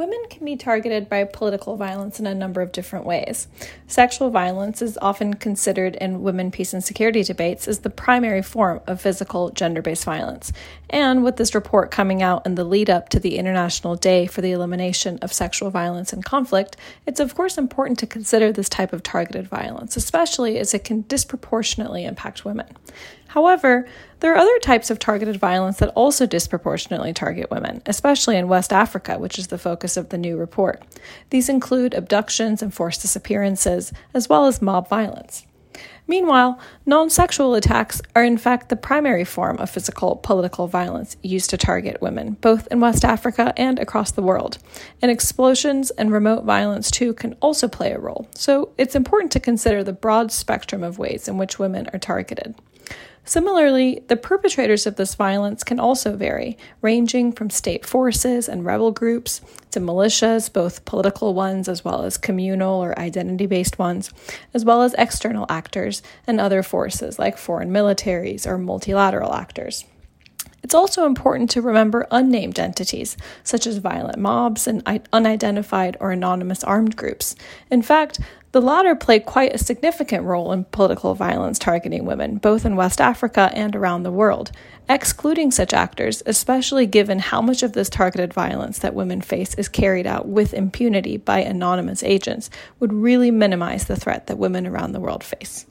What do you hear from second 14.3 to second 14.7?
the